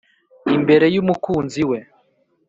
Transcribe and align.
imbere 0.55 0.85
y’umukunzi 0.95 1.61
we 1.69 1.79